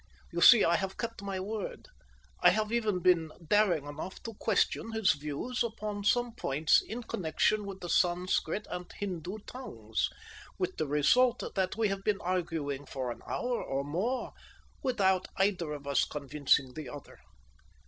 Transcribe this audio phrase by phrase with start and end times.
[0.31, 1.87] You see I have kept my word.
[2.41, 7.67] I have even been daring enough to question his views upon some points in connection
[7.67, 10.09] with the Sanscrit and Hindoo tongues,
[10.57, 14.33] with the result that we have been arguing for an hour or more
[14.81, 17.19] without either of us convincing the other.